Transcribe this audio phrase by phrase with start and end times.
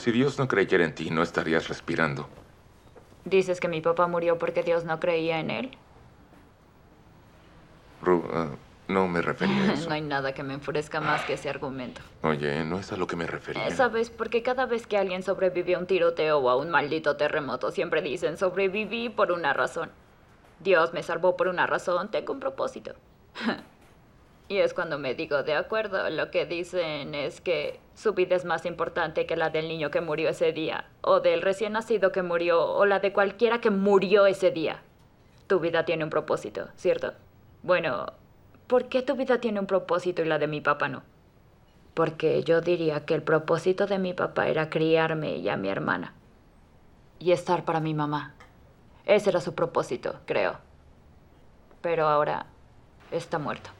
[0.00, 2.26] Si Dios no creyera en ti, no estarías respirando.
[3.26, 5.70] ¿Dices que mi papá murió porque Dios no creía en él?
[8.00, 8.48] Ru, ah,
[8.88, 9.90] no me refería a eso.
[9.90, 12.00] No hay nada que me enfurezca más que ese argumento.
[12.22, 13.70] Oye, no es a lo que me refería.
[13.72, 14.08] ¿Sabes?
[14.08, 18.00] Porque cada vez que alguien sobrevive a un tiroteo o a un maldito terremoto, siempre
[18.00, 19.90] dicen sobreviví por una razón.
[20.60, 22.94] Dios me salvó por una razón, tengo un propósito.
[24.50, 28.44] y es cuando me digo, de acuerdo, lo que dicen es que su vida es
[28.44, 32.24] más importante que la del niño que murió ese día, o del recién nacido que
[32.24, 34.82] murió, o la de cualquiera que murió ese día.
[35.46, 37.12] Tu vida tiene un propósito, ¿cierto?
[37.62, 38.12] Bueno,
[38.66, 41.04] ¿por qué tu vida tiene un propósito y la de mi papá no?
[41.94, 46.14] Porque yo diría que el propósito de mi papá era criarme y a mi hermana.
[47.20, 48.34] Y estar para mi mamá.
[49.06, 50.58] Ese era su propósito, creo.
[51.82, 52.46] Pero ahora
[53.12, 53.70] está muerto.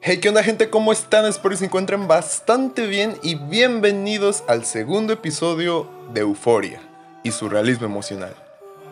[0.00, 0.70] Hey, ¿qué onda gente?
[0.70, 1.24] ¿Cómo están?
[1.24, 6.80] Espero que se encuentren bastante bien y bienvenidos al segundo episodio de Euforia
[7.24, 8.36] y su realismo emocional.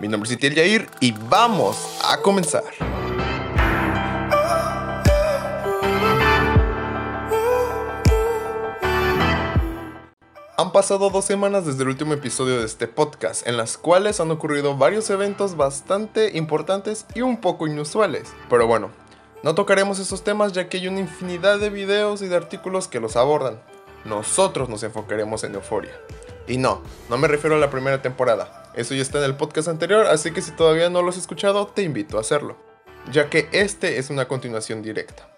[0.01, 2.64] Mi nombre es Itiel Yair y vamos a comenzar.
[10.62, 14.30] Han pasado dos semanas desde el último episodio de este podcast, en las cuales han
[14.30, 18.32] ocurrido varios eventos bastante importantes y un poco inusuales.
[18.48, 18.92] Pero bueno,
[19.42, 23.00] no tocaremos esos temas ya que hay una infinidad de videos y de artículos que
[23.00, 23.60] los abordan.
[24.05, 26.00] Nosotros nos enfocaremos en Euforia.
[26.46, 28.70] Y no, no me refiero a la primera temporada.
[28.77, 31.66] Eso ya está en el podcast anterior, así que si todavía no lo has escuchado,
[31.66, 32.56] te invito a hacerlo.
[33.10, 35.31] Ya que este es una continuación directa.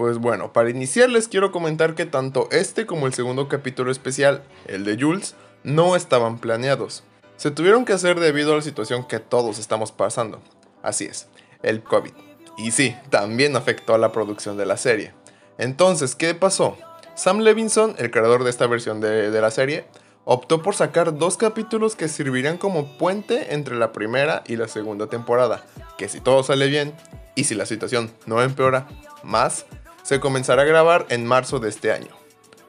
[0.00, 4.42] Pues bueno, para iniciar les quiero comentar que tanto este como el segundo capítulo especial,
[4.66, 7.04] el de Jules, no estaban planeados.
[7.36, 10.40] Se tuvieron que hacer debido a la situación que todos estamos pasando.
[10.82, 11.28] Así es,
[11.62, 12.12] el COVID.
[12.56, 15.12] Y sí, también afectó a la producción de la serie.
[15.58, 16.78] Entonces, ¿qué pasó?
[17.14, 19.84] Sam Levinson, el creador de esta versión de, la serie,
[20.24, 25.08] optó por sacar dos capítulos que servirían como puente entre la primera y la segunda
[25.08, 25.66] temporada,
[25.98, 26.94] que si todo sale bien
[27.34, 28.88] y si la situación no empeora
[29.22, 29.66] más,
[30.02, 32.10] se comenzará a grabar en marzo de este año,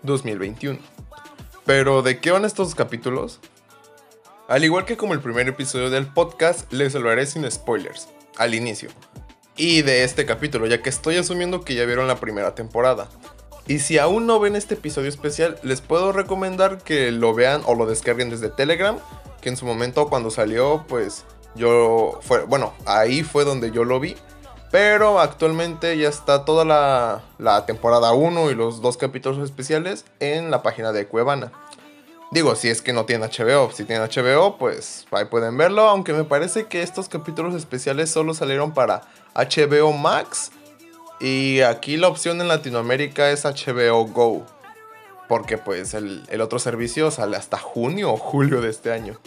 [0.03, 0.79] 2021.
[1.65, 3.39] Pero, ¿de qué van estos capítulos?
[4.47, 8.89] Al igual que como el primer episodio del podcast, les hablaré sin spoilers, al inicio.
[9.55, 13.09] Y de este capítulo, ya que estoy asumiendo que ya vieron la primera temporada.
[13.67, 17.75] Y si aún no ven este episodio especial, les puedo recomendar que lo vean o
[17.75, 18.97] lo descarguen desde Telegram,
[19.39, 21.25] que en su momento cuando salió, pues
[21.55, 24.15] yo fue, bueno, ahí fue donde yo lo vi.
[24.71, 26.63] Pero actualmente ya está toda
[27.37, 31.51] la, temporada 1 y los dos capítulos especiales en la página de Cuevana.
[32.31, 33.71] Digo, si es que no tienen HBO.
[33.73, 35.89] Si tienen HBO, pues ahí pueden verlo.
[35.89, 39.01] Aunque me parece que estos capítulos especiales solo salieron para
[39.35, 40.51] HBO Max.
[41.19, 44.45] Y aquí la opción en Latinoamérica es HBO Go.
[45.27, 49.17] Porque pues el, el otro servicio sale hasta junio o julio de este año.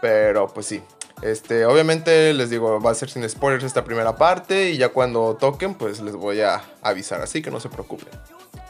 [0.00, 0.82] Pero pues sí,
[1.22, 5.36] este, obviamente les digo, va a ser sin spoilers esta primera parte y ya cuando
[5.36, 8.08] toquen, pues les voy a avisar, así que no se preocupen.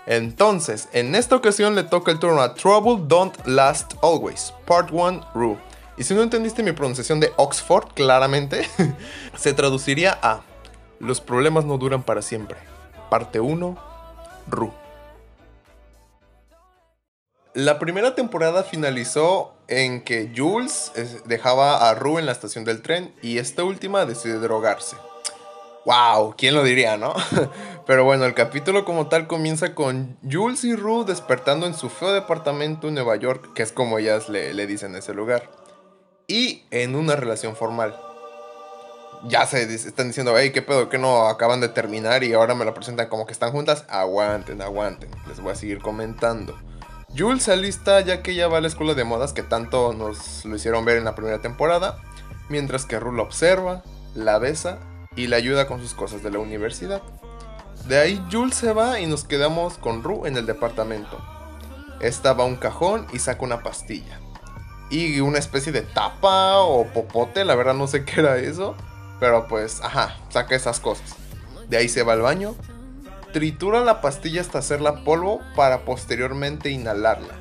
[0.06, 5.30] Entonces, en esta ocasión le toca el turno a Trouble Don't Last Always, Part 1
[5.34, 5.56] Rue.
[5.96, 8.68] Y si no entendiste mi pronunciación de Oxford, claramente,
[9.36, 10.40] se traduciría a
[10.98, 12.58] Los problemas no duran para siempre.
[13.10, 13.76] Parte 1
[14.48, 14.81] Rue.
[17.54, 20.90] La primera temporada finalizó en que Jules
[21.26, 24.96] dejaba a Rue en la estación del tren y esta última decide drogarse.
[25.84, 26.34] ¡Wow!
[26.38, 27.12] ¿Quién lo diría, no?
[27.86, 32.12] Pero bueno, el capítulo como tal comienza con Jules y Rue despertando en su feo
[32.12, 35.50] departamento en Nueva York, que es como ellas le, le dicen ese lugar,
[36.26, 37.94] y en una relación formal.
[39.24, 40.88] Ya se están diciendo, hey, ¿qué pedo?
[40.88, 43.84] ¿Que no acaban de terminar y ahora me lo presentan como que están juntas?
[43.90, 45.10] Aguanten, aguanten.
[45.28, 46.56] Les voy a seguir comentando.
[47.16, 50.44] Jules se alista ya que ya va a la escuela de modas que tanto nos
[50.46, 51.98] lo hicieron ver en la primera temporada,
[52.48, 53.82] mientras que Rue la observa,
[54.14, 54.78] la besa
[55.14, 57.02] y la ayuda con sus cosas de la universidad.
[57.86, 61.18] De ahí Jules se va y nos quedamos con Rue en el departamento.
[62.00, 64.18] Esta va a un cajón y saca una pastilla.
[64.88, 68.74] Y una especie de tapa o popote, la verdad no sé qué era eso.
[69.20, 71.14] Pero pues, ajá, saca esas cosas.
[71.68, 72.54] De ahí se va al baño,
[73.32, 77.34] tritura la pastilla hasta hacerla polvo para posteriormente inhalarla.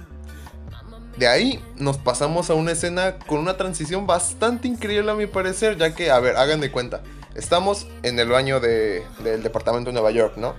[1.17, 5.77] De ahí nos pasamos a una escena con una transición bastante increíble a mi parecer,
[5.77, 7.01] ya que, a ver, hagan de cuenta,
[7.35, 10.55] estamos en el baño del departamento de Nueva York, ¿no?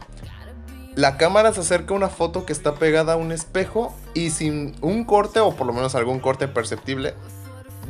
[0.94, 4.76] La cámara se acerca a una foto que está pegada a un espejo y sin
[4.82, 7.14] un corte, o por lo menos algún corte perceptible,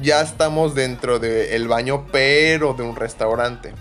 [0.00, 3.74] ya estamos dentro del baño, pero de un restaurante.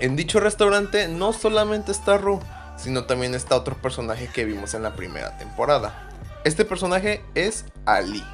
[0.00, 2.40] En dicho restaurante no solamente está Ru,
[2.76, 6.10] sino también está otro personaje que vimos en la primera temporada.
[6.44, 8.24] Este personaje es Ali.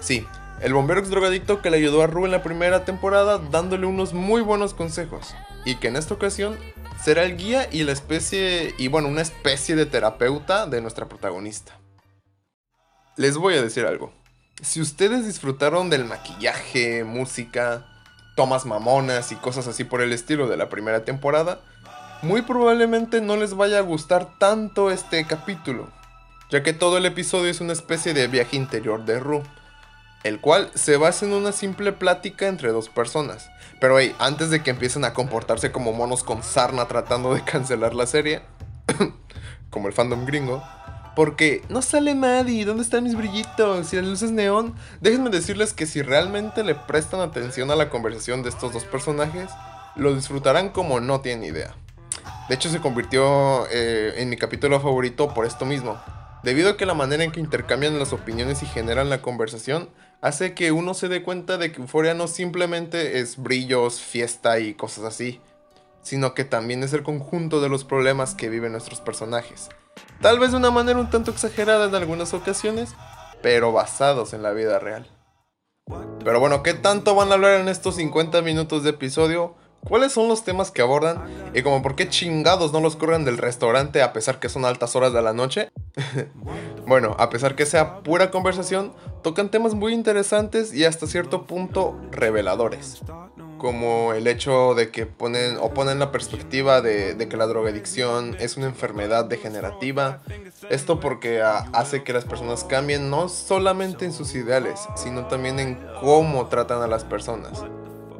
[0.00, 0.26] Sí,
[0.60, 4.14] el bombero ex drogadicto que le ayudó a Ru en la primera temporada dándole unos
[4.14, 5.34] muy buenos consejos.
[5.64, 6.56] Y que en esta ocasión
[7.02, 11.76] será el guía y la especie, y bueno, una especie de terapeuta de nuestra protagonista.
[13.16, 14.12] Les voy a decir algo.
[14.62, 17.84] Si ustedes disfrutaron del maquillaje, música,
[18.36, 21.60] tomas mamonas y cosas así por el estilo de la primera temporada,
[22.22, 25.88] muy probablemente no les vaya a gustar tanto este capítulo,
[26.50, 29.42] ya que todo el episodio es una especie de viaje interior de Ru,
[30.22, 33.50] el cual se basa en una simple plática entre dos personas.
[33.80, 37.94] Pero hey, antes de que empiecen a comportarse como monos con sarna tratando de cancelar
[37.94, 38.42] la serie,
[39.70, 40.62] como el fandom gringo,
[41.16, 43.92] porque no sale nadie, ¿dónde están mis brillitos?
[43.92, 44.74] Y las luces neón.
[45.00, 49.50] Déjenme decirles que si realmente le prestan atención a la conversación de estos dos personajes,
[49.96, 51.74] lo disfrutarán como no tienen idea.
[52.48, 56.00] De hecho, se convirtió eh, en mi capítulo favorito por esto mismo.
[56.42, 59.88] Debido a que la manera en que intercambian las opiniones y generan la conversación
[60.20, 64.74] hace que uno se dé cuenta de que Euforia no simplemente es brillos, fiesta y
[64.74, 65.40] cosas así,
[66.02, 69.68] sino que también es el conjunto de los problemas que viven nuestros personajes.
[70.20, 72.94] Tal vez de una manera un tanto exagerada en algunas ocasiones,
[73.40, 75.08] pero basados en la vida real.
[76.24, 79.54] Pero bueno, ¿qué tanto van a hablar en estos 50 minutos de episodio?
[79.86, 81.24] ¿Cuáles son los temas que abordan?
[81.54, 84.96] Y como por qué chingados no los corren del restaurante a pesar que son altas
[84.96, 85.70] horas de la noche?
[86.86, 88.92] bueno, a pesar que sea pura conversación,
[89.22, 93.02] tocan temas muy interesantes y hasta cierto punto reveladores
[93.62, 98.56] como el hecho de que ponen o ponen la perspectiva de, que la drogadicción es
[98.56, 100.20] una enfermedad degenerativa.
[100.68, 105.78] Esto porque hace que las personas cambien no solamente en sus ideales, sino también en
[106.00, 107.62] cómo tratan a las personas.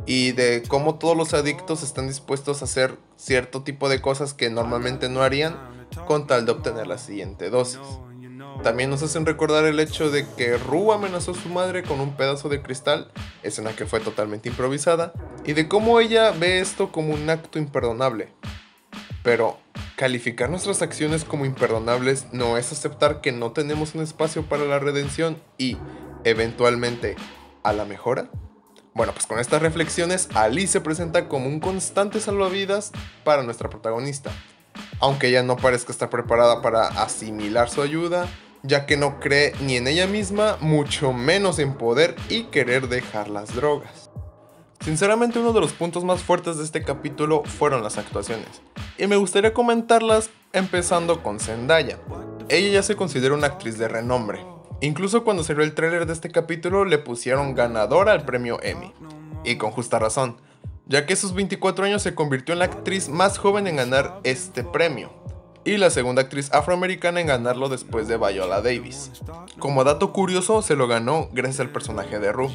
[0.07, 4.51] Y de cómo todos los adictos están dispuestos a hacer cierto tipo de cosas que
[4.51, 5.57] normalmente no harían
[6.07, 7.81] con tal de obtener la siguiente dosis.
[8.63, 12.17] También nos hacen recordar el hecho de que Ru amenazó a su madre con un
[12.17, 13.11] pedazo de cristal,
[13.43, 15.13] escena que fue totalmente improvisada,
[15.45, 18.33] y de cómo ella ve esto como un acto imperdonable.
[19.25, 19.59] Pero,
[19.97, 24.79] calificar nuestras acciones como imperdonables no es aceptar que no tenemos un espacio para la
[24.79, 25.77] redención y,
[26.25, 27.17] eventualmente,
[27.65, 28.31] a la mejora.
[28.95, 32.93] Bueno, pues con estas reflexiones, Ali se presenta como un constante salvavidas
[33.25, 34.31] para nuestra protagonista.
[35.01, 38.29] Aunque ella no parezca estar preparada para asimilar su ayuda,
[38.63, 43.29] ya que no cree ni en ella misma, mucho menos en poder y querer dejar
[43.29, 44.11] las drogas.
[44.85, 48.63] Sinceramente uno de los puntos más fuertes de este capítulo fueron las actuaciones,
[48.99, 51.99] y me gustaría comentarlas empezando con Zendaya.
[52.49, 54.45] Ella ya se considera una actriz de renombre,
[54.83, 58.93] incluso cuando salió el tráiler de este capítulo le pusieron ganadora al premio Emmy,
[59.45, 60.37] y con justa razón,
[60.87, 64.21] ya que a sus 24 años se convirtió en la actriz más joven en ganar
[64.25, 65.11] este premio,
[65.65, 69.13] y la segunda actriz afroamericana en ganarlo después de Viola Davis.
[69.59, 72.51] Como dato curioso, se lo ganó gracias al personaje de Rue,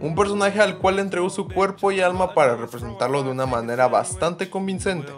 [0.00, 3.88] un personaje al cual le entregó su cuerpo y alma para representarlo de una manera
[3.88, 5.12] bastante convincente,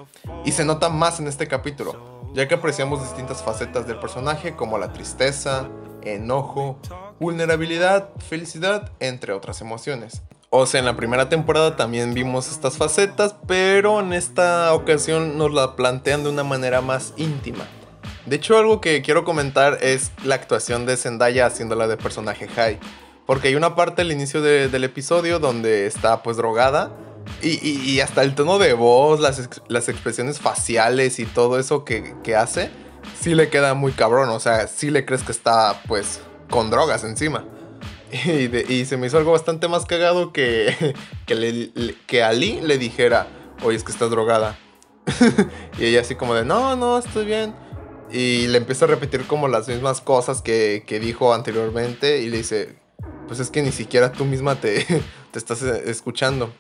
[0.44, 4.78] y se nota más en este capítulo, ya que apreciamos distintas facetas del personaje como
[4.78, 5.68] la tristeza,
[6.04, 6.78] enojo,
[7.20, 10.22] vulnerabilidad, felicidad, entre otras emociones.
[10.50, 15.52] O sea, en la primera temporada también vimos estas facetas, pero en esta ocasión nos
[15.54, 17.66] la plantean de una manera más íntima.
[18.26, 22.78] De hecho, algo que quiero comentar es la actuación de Zendaya haciéndola de personaje high.
[23.26, 26.92] Porque hay una parte al inicio del episodio donde está pues drogada.
[27.40, 32.36] Y, hasta el tono de voz, las, las expresiones faciales y todo eso que, que,
[32.36, 32.70] hace,
[33.20, 34.28] sí le queda muy cabrón.
[34.30, 37.44] O sea, sí le crees que está pues con drogas encima.
[38.68, 40.94] Y, se me hizo algo bastante más cagado que,
[41.26, 43.26] que, que Ali le dijera,
[43.64, 44.58] oye, es que estás drogada.
[45.78, 47.54] y ella así como de, no, no, estoy bien.
[48.10, 52.36] Y le empieza a repetir como las mismas cosas que, que dijo anteriormente y le
[52.38, 52.76] dice,
[53.26, 54.84] pues es que ni siquiera tú misma te,
[55.30, 56.52] te estás escuchando.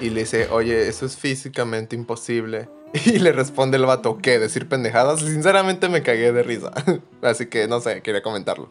[0.00, 2.68] Y le dice, oye, eso es físicamente imposible.
[2.92, 4.38] Y le responde el vato, ¿qué?
[4.38, 5.20] ¿Decir pendejadas?
[5.20, 6.72] Sinceramente me cagué de risa.
[7.22, 8.70] Así que no sé, quería comentarlo.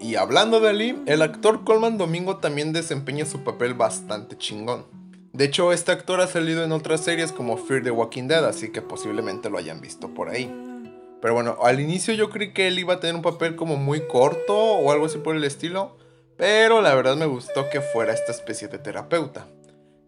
[0.00, 4.86] Y hablando de Ali, el actor Colman Domingo también desempeña su papel bastante chingón.
[5.32, 8.70] De hecho, este actor ha salido en otras series como Fear the Walking Dead, así
[8.70, 10.52] que posiblemente lo hayan visto por ahí.
[11.20, 14.06] Pero bueno, al inicio yo creí que él iba a tener un papel como muy
[14.06, 15.96] corto o algo así por el estilo,
[16.36, 19.46] pero la verdad me gustó que fuera esta especie de terapeuta,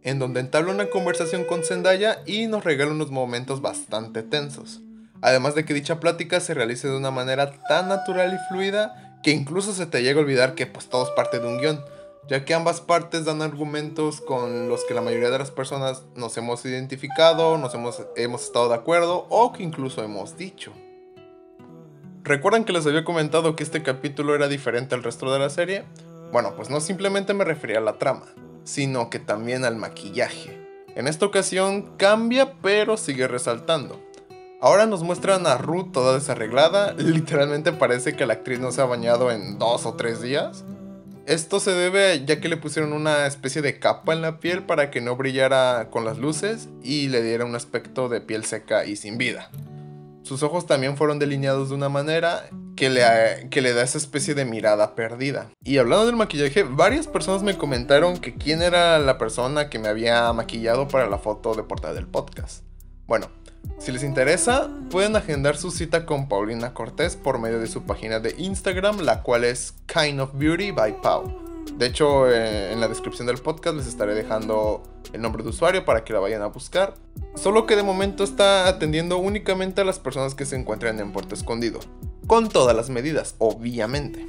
[0.06, 4.80] en donde entabla una conversación con Zendaya y nos regala unos momentos bastante tensos.
[5.20, 9.32] Además de que dicha plática se realice de una manera tan natural y fluida que
[9.32, 11.84] incluso se te llega a olvidar que pues todo es parte de un guion,
[12.28, 16.36] ya que ambas partes dan argumentos con los que la mayoría de las personas nos
[16.36, 20.72] hemos identificado, nos hemos, hemos estado de acuerdo o que incluso hemos dicho.
[22.22, 25.84] ¿Recuerdan que les había comentado que este capítulo era diferente al resto de la serie?
[26.30, 28.26] Bueno, pues no simplemente me refería a la trama,
[28.66, 30.60] sino que también al maquillaje.
[30.94, 34.02] En esta ocasión cambia pero sigue resaltando.
[34.60, 38.86] Ahora nos muestran a Ruth toda desarreglada, literalmente parece que la actriz no se ha
[38.86, 40.64] bañado en dos o tres días.
[41.26, 44.90] Esto se debe ya que le pusieron una especie de capa en la piel para
[44.90, 48.96] que no brillara con las luces y le diera un aspecto de piel seca y
[48.96, 49.50] sin vida.
[50.22, 54.94] Sus ojos también fueron delineados de una manera que le, da esa especie de mirada
[54.94, 55.50] perdida.
[55.64, 59.88] Y hablando del maquillaje, varias personas me comentaron que quién era la persona que me
[59.88, 62.62] había maquillado para la foto de portada del podcast.
[63.06, 63.28] Bueno,
[63.78, 68.20] si les interesa, pueden agendar su cita con Paulina Cortés por medio de su página
[68.20, 71.46] de Instagram, la cual es Kind of Beauty by Pau.
[71.76, 75.84] De hecho, eh, en la descripción del podcast les estaré dejando el nombre de usuario
[75.84, 76.94] para que la vayan a buscar.
[77.34, 81.34] Solo que de momento está atendiendo únicamente a las personas que se encuentran en Puerto
[81.34, 81.80] Escondido.
[82.26, 84.26] Con todas las medidas, obviamente.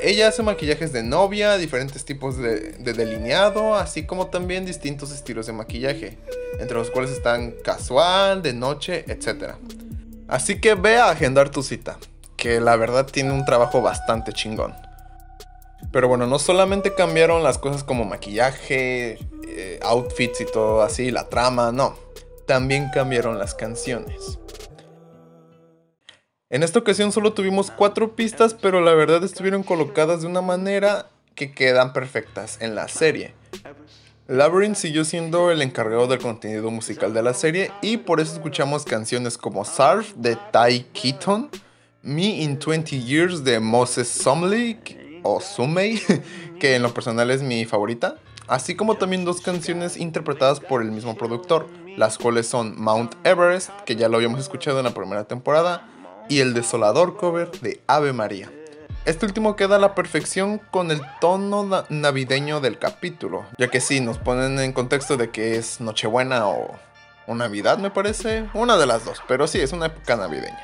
[0.00, 5.46] Ella hace maquillajes de novia, diferentes tipos de, de, delineado, así como también distintos estilos
[5.46, 6.18] de maquillaje,
[6.60, 9.54] entre los cuales están casual, de noche, etc.
[10.28, 11.98] Así que ve a agendar tu cita,
[12.36, 14.74] que la verdad tiene un trabajo bastante chingón.
[15.92, 19.18] Pero bueno, no solamente cambiaron las cosas como maquillaje,
[19.48, 21.96] eh, outfits y todo así, la trama, no.
[22.46, 24.38] También cambiaron las canciones.
[26.48, 31.10] En esta ocasión solo tuvimos cuatro pistas, pero la verdad estuvieron colocadas de una manera
[31.34, 33.34] que quedan perfectas en la serie.
[34.28, 38.84] Labyrinth siguió siendo el encargado del contenido musical de la serie y por eso escuchamos
[38.84, 41.50] canciones como Surf de Ty Keaton,
[42.02, 44.78] Me in 20 Years de Moses Sumley,
[45.24, 46.00] o Sumei,
[46.60, 50.92] que en lo personal es mi favorita, así como también dos canciones interpretadas por el
[50.92, 55.24] mismo productor, las cuales son Mount Everest, que ya lo habíamos escuchado en la primera
[55.24, 55.88] temporada,
[56.28, 58.50] y el desolador cover de Ave María.
[59.04, 64.00] Este último queda a la perfección con el tono navideño del capítulo, ya que sí,
[64.00, 66.74] nos ponen en contexto de que es Nochebuena o,
[67.26, 70.58] o Navidad, me parece, una de las dos, pero sí, es una época navideña.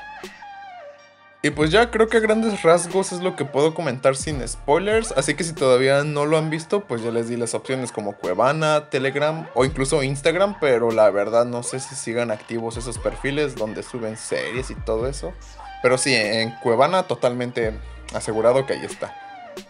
[1.45, 5.11] Y pues ya creo que a grandes rasgos es lo que puedo comentar sin spoilers,
[5.11, 8.13] así que si todavía no lo han visto, pues ya les di las opciones como
[8.13, 13.55] Cuevana, Telegram o incluso Instagram, pero la verdad no sé si sigan activos esos perfiles
[13.55, 15.33] donde suben series y todo eso.
[15.81, 17.73] Pero sí, en Cuevana totalmente
[18.13, 19.13] asegurado que ahí está.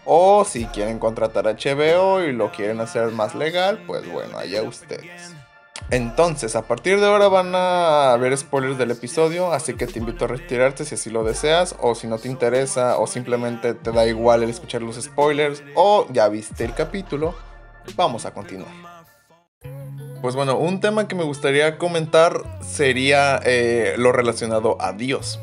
[0.04, 5.34] O si quieren contratar HBO y lo quieren hacer más legal, pues bueno, allá ustedes.
[5.90, 10.24] Entonces, a partir de ahora van a haber spoilers del episodio, así que te invito
[10.24, 14.06] a retirarte si así lo deseas, o si no te interesa, o simplemente te da
[14.06, 17.34] igual el escuchar los spoilers, o ya viste el capítulo,
[17.96, 18.72] vamos a continuar.
[20.22, 25.38] Pues bueno, un tema que me gustaría comentar sería eh, lo relacionado a Dios.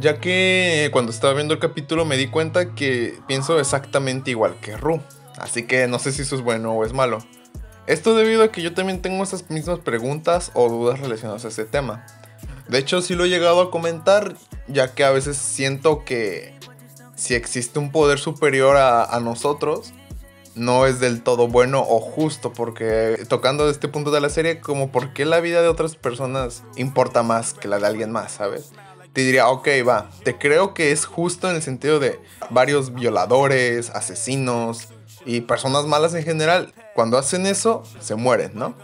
[0.00, 4.76] Ya que cuando estaba viendo el capítulo me di cuenta que pienso exactamente igual que
[4.76, 5.00] Ru.
[5.38, 7.18] Así que no sé si eso es bueno o es malo.
[7.86, 11.64] Esto debido a que yo también tengo esas mismas preguntas o dudas relacionadas a ese
[11.64, 12.06] tema.
[12.68, 14.34] De hecho, sí lo he llegado a comentar,
[14.68, 16.54] ya que a veces siento que
[17.16, 19.92] si existe un poder superior a, nosotros,
[20.54, 24.92] no es del todo bueno o justo, porque tocando este punto de la serie, como
[24.92, 28.70] por qué la vida de otras personas importa más que la de alguien más, ¿sabes?
[29.12, 32.18] Te diría, ok, va, te creo que es justo en el sentido de
[32.50, 34.88] varios violadores, asesinos
[35.24, 38.74] y personas malas en general cuando hacen eso, se mueren, ¿no?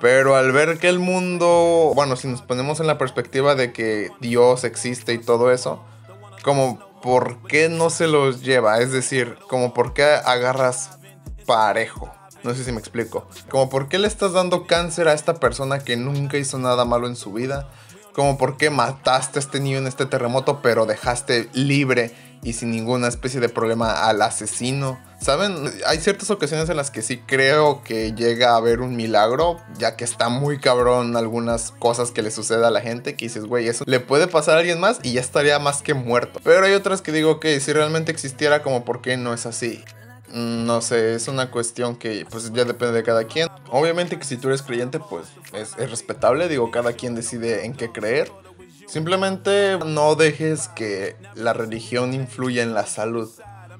[0.00, 4.10] Pero al ver que el mundo, bueno, si nos ponemos en la perspectiva de que
[4.20, 5.82] Dios existe y todo eso,
[6.42, 10.98] como por qué no se los lleva, es decir, como por qué agarras
[11.46, 12.10] parejo.
[12.42, 13.26] No sé si me explico.
[13.48, 17.06] Como por qué le estás dando cáncer a esta persona que nunca hizo nada malo
[17.06, 17.70] en su vida.
[18.14, 22.70] Como por qué mataste a este niño en este terremoto pero dejaste libre y sin
[22.70, 25.00] ninguna especie de problema al asesino.
[25.24, 25.72] ¿Saben?
[25.86, 29.96] Hay ciertas ocasiones en las que sí creo que llega a haber un milagro, ya
[29.96, 33.66] que está muy cabrón algunas cosas que le sucede a la gente, que dices, güey,
[33.66, 36.40] eso le puede pasar a alguien más y ya estaría más que muerto.
[36.44, 39.82] Pero hay otras que digo que si realmente existiera, como por qué no es así.
[40.28, 43.48] Mm, no sé, es una cuestión que pues ya depende de cada quien.
[43.70, 47.72] Obviamente que si tú eres creyente, pues es, es respetable, digo, cada quien decide en
[47.72, 48.30] qué creer.
[48.86, 53.30] Simplemente no dejes que la religión influya en la salud.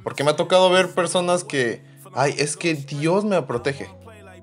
[0.05, 1.83] Porque me ha tocado ver personas que,
[2.15, 3.91] ay, es que Dios me protege.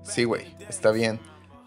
[0.03, 1.19] Sí, güey, está bien.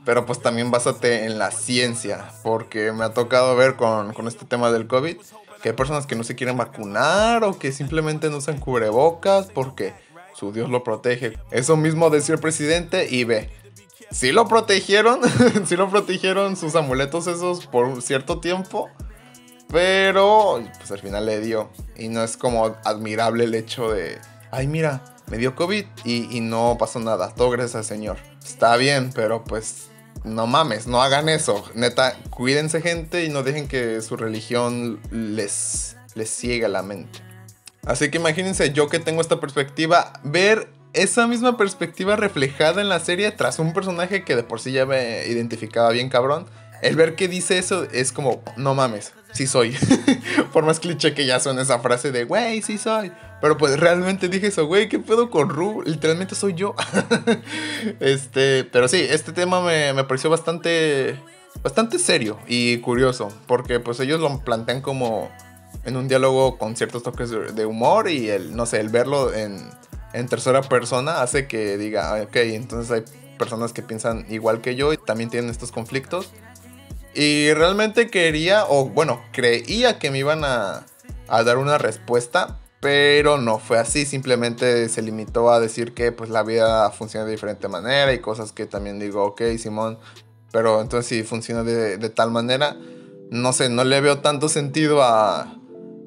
[0.05, 2.31] Pero pues también básate en la ciencia.
[2.43, 5.17] Porque me ha tocado ver con, con este tema del COVID
[5.65, 9.95] que hay personas que no se quieren vacunar o que simplemente no usan cubrebocas porque
[10.35, 11.39] su Dios lo protege.
[11.51, 13.49] Eso mismo decía el presidente y ve.
[14.11, 15.21] Sí lo protegieron,
[15.67, 18.91] sí lo protegieron sus amuletos esos por cierto tiempo,
[19.69, 21.71] pero pues al final le dio.
[21.97, 24.19] Y no es como admirable el hecho de,
[24.51, 28.17] ay mira, me dio COVID y, y no pasó nada, todo gracias al Señor.
[28.45, 29.89] Está bien, pero pues
[30.25, 31.65] no mames, no hagan eso.
[31.75, 37.21] Neta, cuídense gente y no dejen que su religión les, les ciegue la mente.
[37.87, 43.01] Así que imagínense yo que tengo esta perspectiva, ver esa misma perspectiva reflejada en la
[43.01, 46.47] serie tras un personaje que de por sí ya me identificaba bien cabrón.
[46.83, 49.77] El ver que dice eso es como, no mames, sí soy.
[50.53, 53.13] por más cliché que ya suene esa frase de, güey, sí soy.
[53.43, 55.83] Pero pues realmente dije eso, güey, ¿qué pedo con Ru?
[55.85, 56.75] Literalmente soy yo.
[58.01, 61.21] este, pero sí, este tema me, me pareció bastante,
[61.63, 63.29] bastante serio y curioso.
[63.47, 65.31] Porque pues ellos lo plantean como
[65.85, 69.69] en un diálogo con ciertos toques de humor y el, no sé, el verlo en,
[70.15, 73.05] en tercera persona hace que diga, ok, entonces hay
[73.37, 76.31] personas que piensan igual que yo y también tienen estos conflictos.
[77.15, 80.87] Y realmente quería, o bueno, creía que me iban a,
[81.29, 86.29] a dar una respuesta, pero no fue así, simplemente se limitó a decir que pues
[86.29, 89.99] la vida funciona de diferente manera y cosas que también digo, ok, Simón,
[90.53, 92.77] pero entonces si funciona de, de tal manera,
[93.31, 95.57] no sé, no le veo tanto sentido a,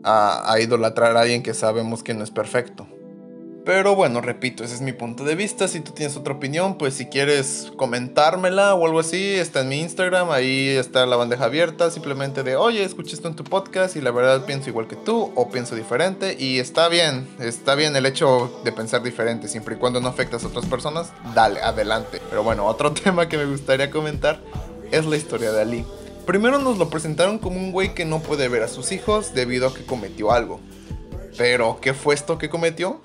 [0.04, 2.88] a, a idolatrar a alguien que sabemos que no es perfecto.
[3.68, 5.68] Pero bueno, repito, ese es mi punto de vista.
[5.68, 9.82] Si tú tienes otra opinión, pues si quieres comentármela o algo así, está en mi
[9.82, 14.02] Instagram, ahí está la bandeja abierta, simplemente de, oye, escuché esto en tu podcast y
[14.02, 18.06] la verdad pienso igual que tú o pienso diferente y está bien, está bien el
[18.06, 22.22] hecho de pensar diferente, siempre y cuando no afectas a otras personas, dale, adelante.
[22.30, 24.40] Pero bueno, otro tema que me gustaría comentar
[24.94, 25.86] es la historia de Ali.
[26.26, 29.68] Primero nos lo presentaron como un güey que no puede ver a sus hijos debido
[29.68, 30.62] a que cometió algo.
[31.38, 33.02] Pero, ¿qué fue esto que cometió?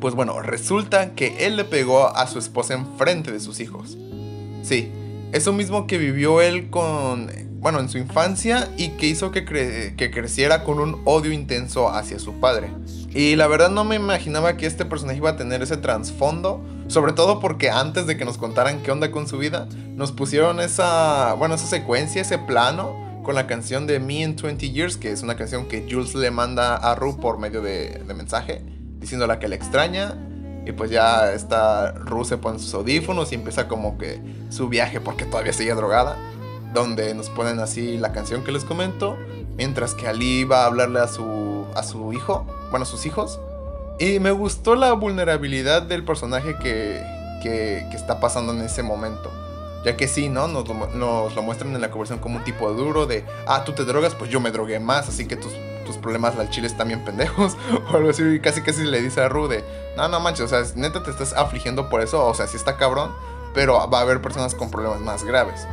[0.00, 3.96] Pues bueno, resulta que él le pegó a su esposa en frente de sus hijos.
[4.62, 4.90] Sí,
[5.32, 9.94] eso mismo que vivió él con, bueno, en su infancia y que hizo que, cre
[9.96, 12.70] que creciera con un odio intenso hacia su padre.
[13.10, 17.12] Y la verdad no me imaginaba que este personaje iba a tener ese trasfondo, sobre
[17.12, 21.34] todo porque antes de que nos contaran qué onda con su vida, nos pusieron esa,
[21.34, 25.22] bueno, esa secuencia, ese plano con la canción de Me in 20 Years, que es
[25.22, 28.62] una canción que Jules le manda a Ru por medio de, de mensaje
[29.02, 30.14] diciéndola que le extraña.
[30.64, 35.00] Y pues ya está Ru se pone sus audífonos y empieza como que su viaje
[35.00, 36.16] porque todavía seguía drogada.
[36.72, 39.18] Donde nos ponen así la canción que les comento.
[39.58, 43.38] Mientras que Ali va a hablarle a su, a su hijo, bueno, a sus hijos.
[43.98, 47.02] Y me gustó la vulnerabilidad del personaje que,
[47.42, 49.30] que, está pasando en ese momento.
[49.84, 50.48] Ya que sí, ¿no?
[50.48, 53.72] Nos lo, nos lo, muestran en la conversación como un tipo duro de, ah, tú
[53.72, 55.52] te drogas, pues yo me drogué más, así que tus
[55.98, 57.56] problemas al chile están bien pendejos.
[57.92, 59.64] O algo así, casi casi le dice a Rude,
[59.96, 62.76] no, no manches, o sea, neta te estás afligiendo por eso, o sea, sí está
[62.76, 63.12] cabrón,
[63.54, 65.66] pero va a haber personas con problemas más graves.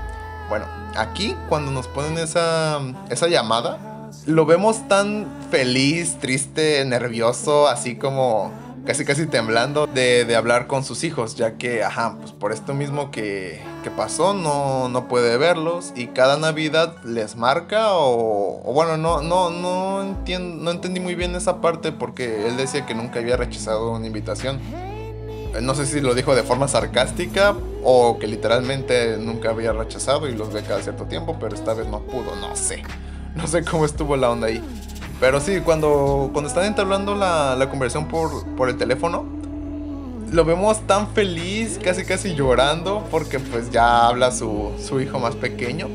[0.49, 0.65] Bueno,
[0.97, 2.79] aquí cuando nos ponen esa,
[3.09, 3.77] esa llamada,
[4.25, 8.51] lo vemos tan feliz, triste, nervioso, así como
[8.85, 12.73] casi casi temblando de, de, hablar con sus hijos, ya que, ajá, pues por esto
[12.73, 18.73] mismo que, que pasó, no, no puede verlos y cada Navidad les marca o, o,
[18.73, 22.95] bueno, no, no, no, entiendo, no entendí muy bien esa parte porque él decía que
[22.95, 24.59] nunca había rechazado una invitación.
[25.61, 30.35] No sé si lo dijo de forma sarcástica o que literalmente nunca había rechazado y
[30.35, 32.83] los ve cada cierto tiempo, pero esta vez no pudo, no sé.
[33.35, 34.61] No sé cómo estuvo la onda ahí.
[35.19, 39.25] Pero sí, cuando, cuando están entablando la, la conversación por, por el teléfono,
[40.31, 45.35] lo vemos tan feliz, casi casi llorando, porque pues ya habla su, su hijo más
[45.35, 45.87] pequeño.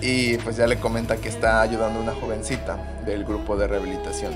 [0.00, 4.32] Y pues ya le comenta que está ayudando a una jovencita del grupo de rehabilitación.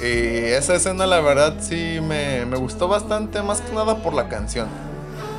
[0.00, 4.28] Y esa escena la verdad sí me, me, gustó bastante, más que nada por la
[4.28, 4.68] canción.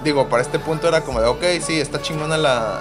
[0.04, 2.80] Digo, para este punto era como de, ok, sí, está chingona la,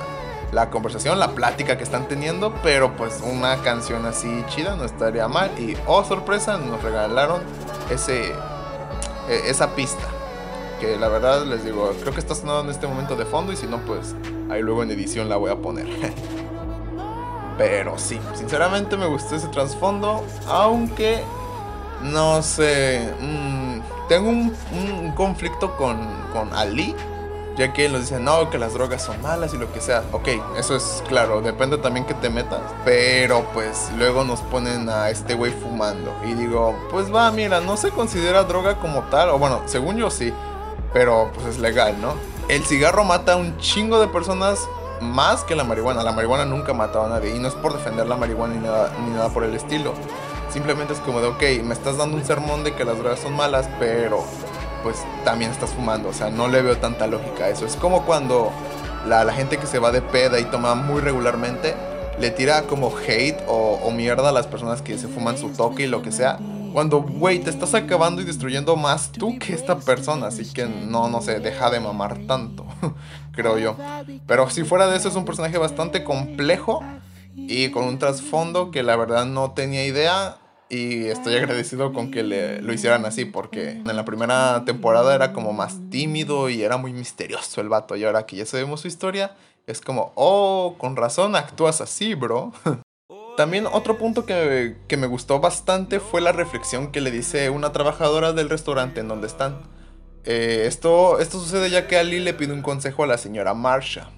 [0.53, 5.29] la conversación, la plática que están teniendo, pero pues una canción así chida no estaría
[5.29, 5.51] mal.
[5.59, 7.43] Y oh sorpresa, nos regalaron
[7.91, 8.33] ese,
[9.29, 10.05] e, esa pista.
[10.81, 13.57] Que la verdad les digo, creo que está sonando en este momento de fondo y
[13.57, 14.15] si no, pues
[14.51, 15.87] ahí luego en edición la voy a poner.
[17.59, 21.23] pero sí, sinceramente me gustó ese trasfondo, aunque
[22.03, 25.99] no sé, mmm, tengo un, un conflicto con,
[26.33, 26.95] con Ali
[27.57, 30.05] ya que nos dice, no, que las drogas son malas y lo que sea.
[30.13, 32.61] Ok, eso es claro, depende también que te metas.
[32.85, 36.15] Pero pues luego nos ponen a este güey fumando.
[36.25, 39.31] Y digo, pues va, mira, no se considera droga como tal.
[39.31, 40.33] O bueno, según yo sí.
[40.93, 42.15] Pero pues es legal, ¿no?
[42.49, 44.69] El cigarro mata a un chingo de personas
[45.01, 46.03] más que la marihuana.
[46.03, 47.35] La marihuana nunca ha matado a nadie.
[47.35, 49.95] Y no es por defender la marihuana ni nada, ni nada por el estilo
[50.51, 53.37] Simplemente es como de, ok, me estás dando un sermón de que las drogas son
[53.37, 54.25] malas, pero
[54.87, 56.11] pues también estás fumando.
[56.11, 57.67] O sea, no le veo tanta lógica a eso.
[57.67, 58.53] Es como cuando
[59.05, 61.75] la, gente que se va de peda y toma muy regularmente
[62.21, 65.83] le tira como hate o, o mierda a las personas que se fuman su toque
[65.83, 66.39] y lo que sea.
[66.73, 70.29] Cuando, güey, te estás acabando y destruyendo más tú que esta persona.
[70.29, 72.65] Así que no, no sé, deja de mamar tanto,
[73.33, 73.77] creo yo.
[74.29, 76.81] Pero si fuera de eso, es un personaje bastante complejo
[77.35, 80.37] y con un trasfondo que la verdad no tenía idea.
[80.69, 85.33] Y estoy agradecido con que le, lo hicieran así, porque en la primera temporada era
[85.33, 87.95] como más tímido y era muy misterioso el vato.
[87.95, 92.53] Y ahora que ya sabemos su historia, es como, oh, con razón actúas así, bro.
[93.37, 97.71] También otro punto que, que, me gustó bastante fue la reflexión que le dice una
[97.71, 99.61] trabajadora del restaurante en donde están.
[100.25, 104.11] Eh, esto, esto sucede ya que Ali le pide un consejo a la señora Marsha.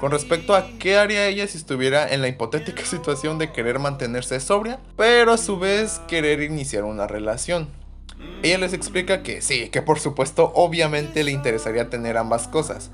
[0.00, 4.40] Con respecto a qué haría ella si estuviera en la hipotética situación de querer mantenerse
[4.40, 7.68] sobria, pero a su vez querer iniciar una relación.
[8.42, 12.90] Ella les explica que sí, que por supuesto obviamente le interesaría tener ambas cosas,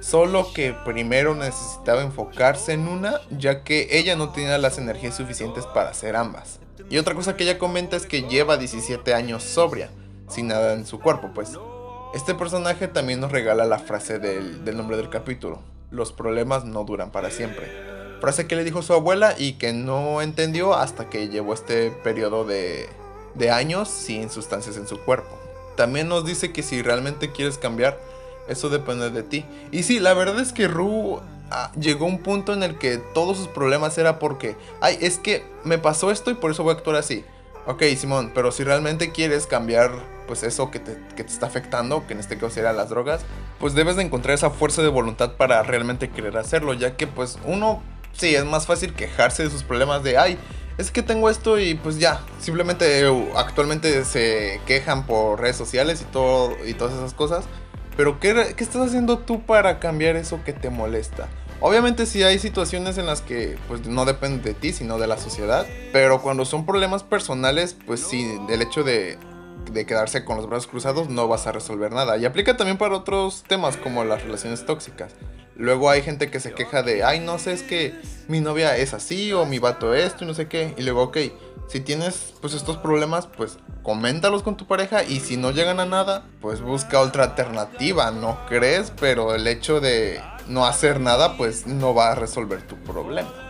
[0.00, 5.66] solo que primero necesitaba enfocarse en una, ya que ella no tenía las energías suficientes
[5.66, 6.60] para hacer ambas.
[6.88, 9.90] Y otra cosa que ella comenta es que lleva 17 años sobria,
[10.28, 11.52] sin nada en su cuerpo, pues.
[12.14, 16.84] Este personaje también nos regala la frase del, del nombre del capítulo, los problemas no
[16.84, 17.70] duran para siempre.
[18.20, 22.44] Frase que le dijo su abuela y que no entendió hasta que llevó este periodo
[22.44, 22.88] de,
[23.34, 25.38] de años sin sustancias en su cuerpo.
[25.76, 27.98] También nos dice que si realmente quieres cambiar,
[28.48, 29.44] eso depende de ti.
[29.70, 31.20] Y sí, la verdad es que Ru
[31.50, 35.18] ah, llegó a un punto en el que todos sus problemas era porque, ay, es
[35.18, 37.24] que me pasó esto y por eso voy a actuar así.
[37.66, 39.90] Ok, Simón, pero si realmente quieres cambiar
[40.26, 43.22] pues eso que te, que te está afectando, que en este caso serían las drogas,
[43.58, 47.38] pues debes de encontrar esa fuerza de voluntad para realmente querer hacerlo, ya que pues
[47.44, 50.38] uno, sí, es más fácil quejarse de sus problemas de, ay,
[50.78, 56.04] es que tengo esto y pues ya, simplemente actualmente se quejan por redes sociales y,
[56.04, 57.44] todo, y todas esas cosas.
[57.96, 61.28] Pero ¿qué, ¿qué, estás haciendo tú para cambiar eso que te molesta?
[61.60, 65.16] Obviamente sí hay situaciones en las que pues no depende de ti, sino de la
[65.16, 65.66] sociedad.
[65.92, 69.18] Pero cuando son problemas personales, pues sí, el hecho de,
[69.72, 72.16] de quedarse con los brazos cruzados no vas a resolver nada.
[72.16, 75.14] Y aplica también para otros temas como las relaciones tóxicas.
[75.56, 77.94] Luego hay gente que se queja de, ay, no sé, es que
[78.28, 80.74] mi novia es así o mi vato esto y no sé qué.
[80.76, 81.16] Y luego, ok,
[81.68, 85.86] si tienes pues estos problemas, pues coméntalos con tu pareja y si no llegan a
[85.86, 88.92] nada, pues busca otra alternativa, ¿no crees?
[89.00, 93.45] Pero el hecho de no hacer nada, pues no va a resolver tu problema.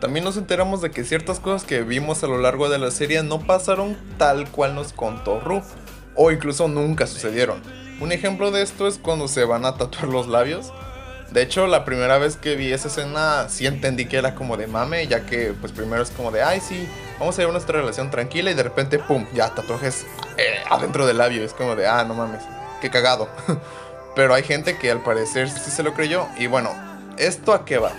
[0.00, 3.22] También nos enteramos de que ciertas cosas que vimos a lo largo de la serie
[3.22, 5.62] no pasaron tal cual nos contó Ru,
[6.14, 7.62] o incluso nunca sucedieron.
[7.98, 10.72] Un ejemplo de esto es cuando se van a tatuar los labios.
[11.30, 14.66] De hecho, la primera vez que vi esa escena sí entendí que era como de
[14.66, 16.86] mame, ya que pues primero es como de, ay sí,
[17.18, 20.06] vamos a llevar nuestra relación tranquila y de repente, ¡pum!, ya tatuajes
[20.36, 21.42] eh, adentro del labio.
[21.42, 22.42] Es como de, ah, no mames,
[22.80, 23.28] qué cagado.
[24.14, 26.26] Pero hay gente que al parecer sí se lo creyó.
[26.38, 26.70] Y bueno,
[27.18, 27.92] ¿esto a qué va?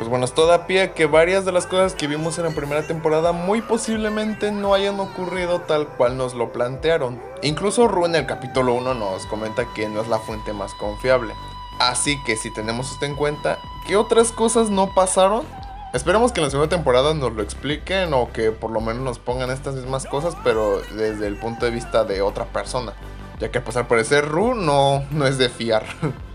[0.00, 2.86] Pues bueno, esto da pie que varias de las cosas que vimos en la primera
[2.86, 7.20] temporada muy posiblemente no hayan ocurrido tal cual nos lo plantearon.
[7.42, 11.34] Incluso Ru en el capítulo 1 nos comenta que no es la fuente más confiable.
[11.78, 15.44] Así que si tenemos esto en cuenta, ¿qué otras cosas no pasaron?
[15.92, 19.18] Esperemos que en la segunda temporada nos lo expliquen o que por lo menos nos
[19.18, 22.94] pongan estas mismas cosas, pero desde el punto de vista de otra persona.
[23.38, 25.84] Ya que pues al parecer Ru no, no es de fiar.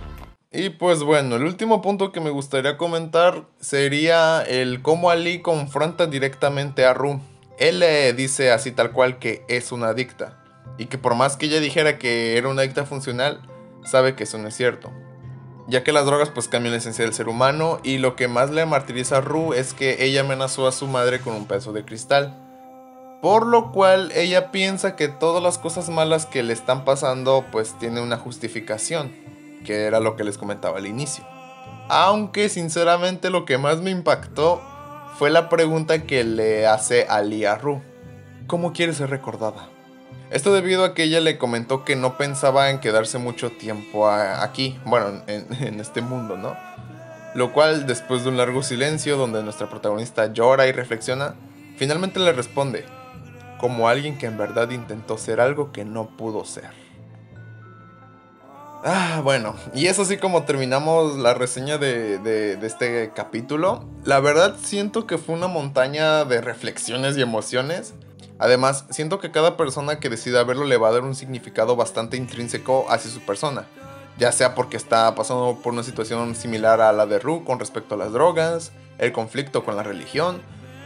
[0.55, 6.07] y pues bueno, el último punto que me gustaría comentar sería el cómo Ali confronta
[6.07, 7.19] directamente a Ru.
[7.59, 10.41] Él le dice así tal cual que es una adicta.
[10.77, 13.41] Y que por más que ella dijera que era una adicta funcional,
[13.83, 14.91] sabe que eso no es cierto.
[15.67, 18.49] Ya que las drogas pues cambian la esencia del ser humano y lo que más
[18.51, 21.83] le martiriza a Ru es que ella amenazó a su madre con un pedazo de
[21.83, 22.41] cristal.
[23.21, 27.77] Por lo cual ella piensa que todas las cosas malas que le están pasando pues
[27.79, 29.11] tiene una justificación,
[29.65, 31.25] que era lo que les comentaba al inicio.
[31.89, 34.61] Aunque sinceramente lo que más me impactó
[35.17, 37.81] fue la pregunta que le hace Ali a Ru.
[38.47, 39.69] ¿Cómo quiere ser recordada?
[40.31, 44.79] Esto debido a que ella le comentó que no pensaba en quedarse mucho tiempo aquí,
[44.85, 46.55] bueno, en, en este mundo, ¿no?
[47.35, 51.35] Lo cual después de un largo silencio donde nuestra protagonista llora y reflexiona,
[51.77, 52.85] finalmente le responde,
[53.59, 56.84] como alguien que en verdad intentó ser algo que no pudo ser.
[58.87, 63.83] Ah, bueno, y es así como terminamos la reseña de, este capítulo.
[64.03, 67.95] La verdad siento que fue una montaña de reflexiones y emociones.
[68.37, 72.15] Además, siento que cada persona que decida verlo le va a dar un significado bastante
[72.15, 73.65] intrínseco hacia su persona.
[74.19, 77.95] Ya sea porque está pasando por una situación similar a la de Ru con respecto
[77.95, 80.43] a las drogas, el conflicto con la religión,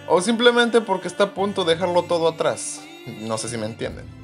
[0.08, 2.80] O simplemente porque está a punto de dejarlo todo atrás.
[3.20, 4.19] No sé si me entienden.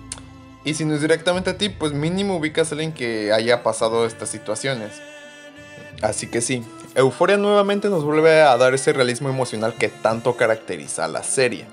[0.65, 4.05] Y si no es directamente a ti, pues mínimo ubicas a alguien que haya pasado
[4.05, 4.99] estas situaciones.
[6.01, 6.63] Así que sí,
[6.95, 11.67] Euforia nuevamente nos vuelve a dar ese realismo emocional que tanto caracteriza a la serie.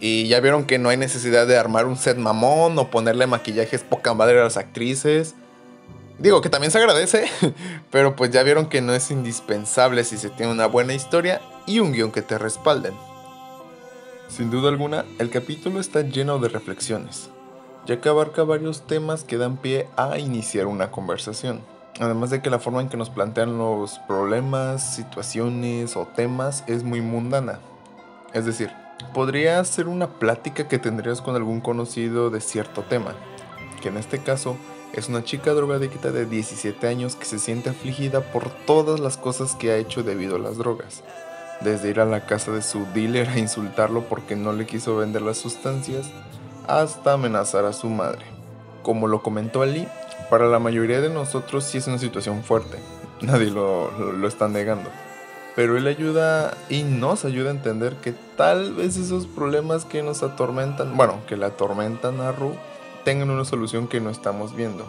[0.00, 3.82] Y ya vieron que no hay necesidad de armar un set mamón o ponerle maquillajes
[3.82, 5.34] poca madre a las actrices.
[6.18, 7.26] Digo que también se agradece,
[7.90, 11.78] pero pues ya vieron que no es indispensable si se tiene una buena historia y
[11.78, 12.94] un guion que te respalden.
[14.28, 17.30] Sin duda alguna, el capítulo está lleno de reflexiones,
[17.86, 21.60] ya que abarca varios temas que dan pie a iniciar una conversación.
[22.00, 26.82] Además de que la forma en que nos plantean los problemas, situaciones o temas es
[26.82, 27.60] muy mundana.
[28.32, 28.70] Es decir,
[29.12, 33.14] podría ser una plática que tendrías con algún conocido de cierto tema,
[33.80, 34.56] que en este caso
[34.92, 39.54] es una chica drogadicta de 17 años que se siente afligida por todas las cosas
[39.54, 41.02] que ha hecho debido a las drogas.
[41.60, 45.22] Desde ir a la casa de su dealer a insultarlo porque no le quiso vender
[45.22, 46.10] las sustancias,
[46.66, 48.24] hasta amenazar a su madre.
[48.82, 49.88] Como lo comentó Ali,
[50.30, 52.78] para la mayoría de nosotros sí es una situación fuerte,
[53.20, 54.90] nadie lo, lo, está negando.
[55.56, 60.22] Pero él ayuda y nos ayuda a entender que tal vez esos problemas que nos
[60.22, 62.54] atormentan, bueno, que le atormentan a Ru,
[63.04, 64.84] tengan una solución que no estamos viendo.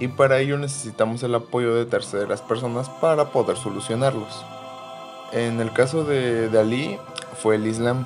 [0.00, 4.44] Y para ello necesitamos el apoyo de terceras personas para poder solucionarlos.
[5.32, 6.98] En el caso de, de Ali
[7.42, 8.04] fue el Islam,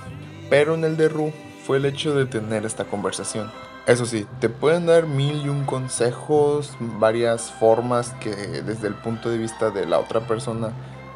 [0.50, 1.32] pero en el de Ru
[1.68, 3.52] fue el hecho de tener esta conversación.
[3.86, 9.28] Eso sí, te pueden dar mil y un consejos, varias formas que desde el punto
[9.28, 10.72] de vista de la otra persona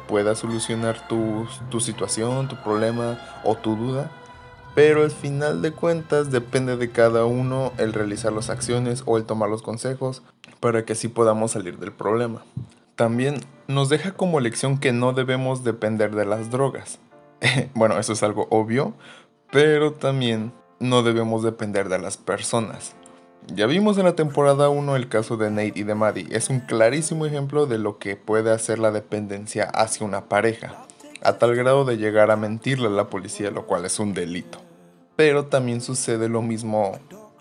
[0.07, 4.11] pueda solucionar tu, tu situación, tu problema o tu duda.
[4.75, 9.25] Pero al final de cuentas depende de cada uno el realizar las acciones o el
[9.25, 10.21] tomar los consejos
[10.59, 12.43] para que así podamos salir del problema.
[12.95, 16.99] También nos deja como lección que no debemos depender de las drogas.
[17.73, 18.93] bueno, eso es algo obvio,
[19.53, 22.95] pero también no debemos depender de las personas.
[23.53, 26.27] Ya vimos en la temporada 1 el caso de Nate y de Maddie.
[26.31, 30.85] Es un clarísimo ejemplo de lo que puede hacer la dependencia hacia una pareja,
[31.21, 34.57] a tal grado de llegar a mentirle a la policía, lo cual es un delito.
[35.15, 36.97] Pero también sucede lo mismo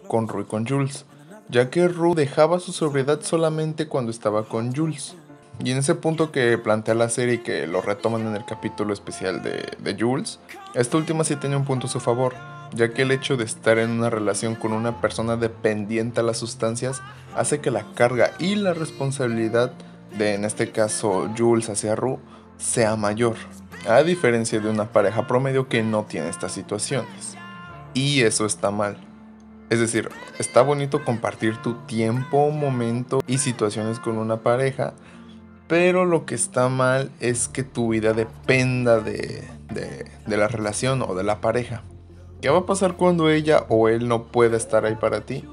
[0.07, 1.07] con Rue y con Jules,
[1.49, 5.17] ya que Rue dejaba su sobriedad solamente cuando estaba con Jules.
[5.65, 8.93] Y en ese punto que plantea la serie y que lo retoman en el capítulo
[8.93, 10.41] especial de, de Jules,
[10.75, 12.35] esta última sí tiene un punto a su favor,
[12.75, 16.39] ya que el hecho de estar en una relación con una persona dependiente a las
[16.39, 17.01] sustancias
[17.37, 19.73] hace que la carga y la responsabilidad
[20.19, 22.19] de, en este caso, Jules hacia Ru,
[22.59, 23.37] sea mayor,
[23.89, 27.37] a diferencia de una pareja promedio que no tiene estas situaciones.
[27.95, 28.97] Y eso está mal.
[29.71, 34.93] Es decir, está bonito compartir tu tiempo, momento y situaciones con una pareja,
[35.73, 41.15] pero lo que está mal es que tu vida dependa de, de la relación o
[41.15, 41.83] de la pareja.
[42.43, 45.47] ¿Qué va a pasar cuando ella o él no pueda estar ahí para ti?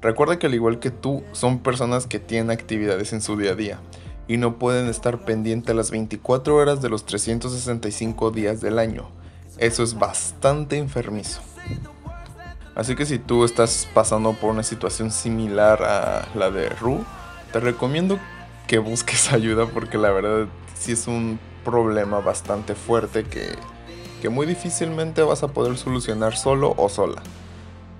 [0.00, 3.56] Recuerda que al igual que tú, son personas que tienen actividades en su día a
[3.56, 3.78] día
[4.26, 9.10] y no pueden estar pendientes las 24 horas de los 365 días del año.
[9.58, 11.42] Eso es bastante enfermizo.
[12.74, 17.04] Así que si tú estás pasando por una situación similar a la de Ru,
[17.52, 18.18] te recomiendo
[18.68, 20.46] que busques ayuda porque la verdad
[20.78, 23.56] sí es un problema bastante fuerte que
[24.20, 27.22] que muy difícilmente vas a poder solucionar solo o sola,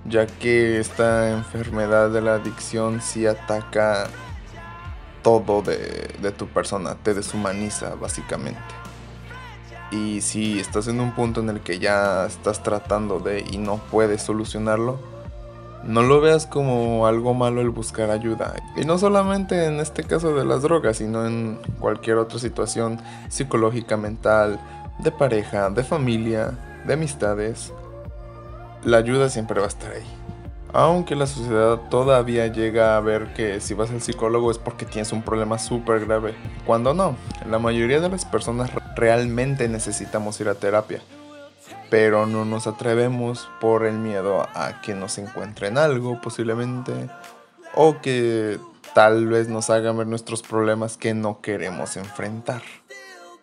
[0.04, 4.08] ya que esta enfermedad de la adicción sí ataca
[5.22, 8.60] todo de, tu persona, te deshumaniza básicamente.
[9.90, 13.78] Y si estás en un punto en el que ya estás tratando de y no
[13.90, 15.00] puedes solucionarlo,
[15.84, 18.54] no lo veas como algo malo el buscar ayuda.
[18.76, 23.96] Y no solamente en este caso de las drogas, sino en cualquier otra situación psicológica,
[23.96, 24.60] mental,
[24.98, 26.52] de pareja, de familia,
[26.86, 27.72] de amistades,
[28.84, 30.06] la ayuda siempre va a estar ahí.
[30.72, 35.12] Aunque la sociedad todavía llega a ver que si vas al psicólogo es porque tienes
[35.12, 36.34] un problema súper grave,
[36.66, 37.16] cuando no,
[37.48, 41.00] la mayoría de las personas realmente necesitamos ir a terapia,
[41.90, 46.92] pero no nos atrevemos por el miedo a que nos encuentren algo posiblemente,
[47.74, 48.58] o que
[48.94, 52.62] tal vez nos hagan ver nuestros problemas que no queremos enfrentar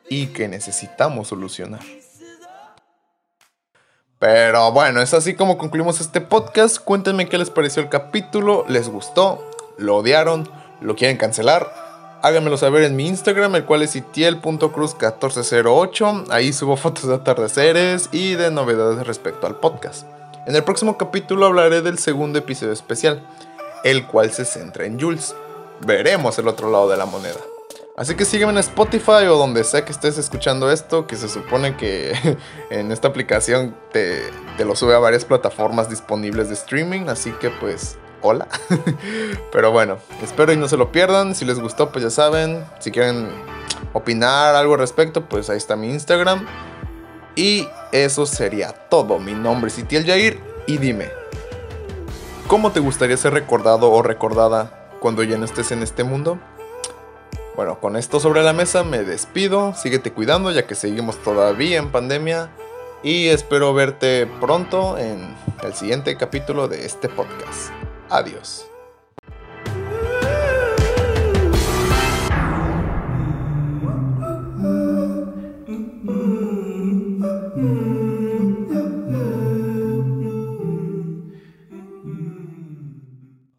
[0.09, 1.81] y que necesitamos solucionar.
[4.19, 6.79] Pero bueno, es así como concluimos este podcast.
[6.79, 8.65] Cuéntenme qué les pareció el capítulo.
[8.67, 9.51] ¿Les gustó?
[9.77, 10.49] ¿Lo odiaron?
[10.81, 11.84] ¿Lo quieren cancelar?
[12.25, 16.31] Háganmelo saber en mi Instagram, el cual es itiel.cruz1408.
[16.31, 20.07] Ahí subo fotos de atardeceres y de novedades respecto al podcast.
[20.47, 23.21] En el próximo capítulo hablaré del segundo episodio especial,
[23.83, 25.35] el cual se centra en Jules.
[25.85, 27.37] Veremos el otro lado de la moneda.
[27.95, 31.77] Así que sígueme en Spotify o donde sea que estés escuchando esto, que se supone
[31.77, 32.37] que
[32.71, 34.23] en esta aplicación te,
[34.57, 38.47] te lo sube a varias plataformas disponibles de streaming, así que pues hola.
[39.51, 41.35] Pero bueno, espero y no se lo pierdan.
[41.35, 42.65] Si les gustó, pues ya saben.
[42.79, 43.29] Si quieren
[43.93, 46.45] opinar algo al respecto, pues ahí está mi Instagram.
[47.35, 49.19] Y eso sería todo.
[49.19, 51.09] Mi nombre es Itiel Jair y dime,
[52.47, 56.39] ¿cómo te gustaría ser recordado o recordada cuando ya no estés en este mundo?
[57.55, 59.73] Bueno, con esto sobre la mesa me despido.
[59.75, 62.49] Síguete cuidando ya que seguimos todavía en pandemia.
[63.03, 67.84] Y espero verte pronto en el siguiente capítulo de este podcast.
[68.09, 68.74] Adiós.